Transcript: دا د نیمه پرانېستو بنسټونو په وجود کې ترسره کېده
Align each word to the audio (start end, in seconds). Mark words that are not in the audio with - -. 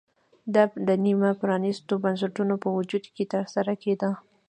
دا 0.53 0.63
د 0.87 0.89
نیمه 1.05 1.31
پرانېستو 1.41 1.93
بنسټونو 2.03 2.55
په 2.63 2.69
وجود 2.77 3.03
کې 3.15 3.23
ترسره 3.33 3.73
کېده 3.83 4.09